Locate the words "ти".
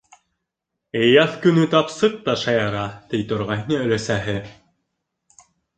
3.13-3.23